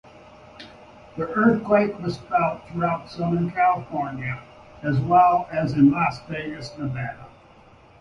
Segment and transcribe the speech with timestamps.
[1.15, 4.41] The earthquake was felt throughout Southern California,
[4.81, 7.27] as well as in Las Vegas, Nevada.